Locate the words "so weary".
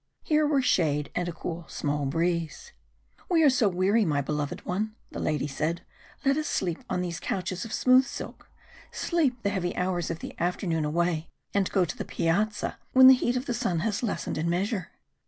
3.51-4.03